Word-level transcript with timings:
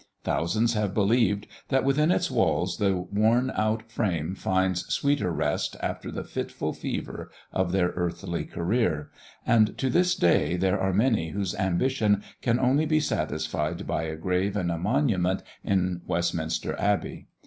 Thousands 0.23 0.73
have 0.73 0.95
believed, 0.95 1.45
that 1.67 1.83
within 1.83 2.11
its 2.11 2.31
walls 2.31 2.77
the 2.79 2.97
worn 2.97 3.51
out 3.53 3.91
frame 3.91 4.33
finds 4.33 4.91
sweeter 4.91 5.31
rest 5.31 5.75
after 5.79 6.09
the 6.09 6.23
fitful 6.23 6.73
fever 6.73 7.29
of 7.53 7.71
their 7.71 7.89
earthly 7.89 8.43
career; 8.43 9.11
and 9.45 9.77
to 9.77 9.91
this 9.91 10.15
day 10.15 10.57
there 10.57 10.79
are 10.81 10.91
many 10.91 11.29
whose 11.29 11.53
ambition 11.53 12.23
can 12.41 12.59
only 12.59 12.87
be 12.87 12.99
satisfied 12.99 13.85
by 13.85 14.01
a 14.05 14.15
grave 14.15 14.57
and 14.57 14.71
a 14.71 14.77
monument 14.79 15.43
in 15.63 16.01
Westminster 16.07 16.75
Abbey. 16.79 17.27